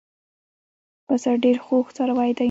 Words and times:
پسه 1.07 1.31
ډېر 1.43 1.57
خوږ 1.65 1.85
څاروی 1.95 2.31
دی. 2.35 2.39